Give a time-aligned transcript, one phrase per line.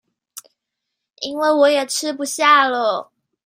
[1.17, 3.11] 因為我也吃不下了